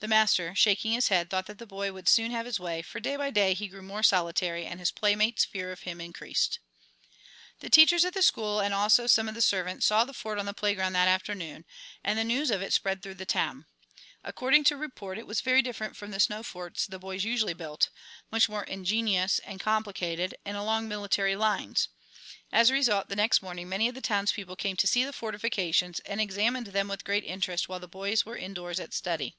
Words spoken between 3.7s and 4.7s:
more solitary